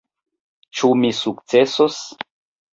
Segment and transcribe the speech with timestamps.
[0.79, 2.03] Ĉu mi sukcesos?